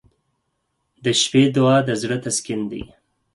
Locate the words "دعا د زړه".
1.55-2.17